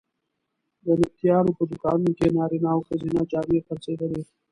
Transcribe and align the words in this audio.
د 0.85 0.85
نبطیانو 0.99 1.55
په 1.57 1.63
دوکانونو 1.69 2.11
کې 2.17 2.33
نارینه 2.37 2.67
او 2.75 2.79
ښځینه 2.87 3.21
جامې 3.31 3.59
خرڅېدلې. 3.67 4.23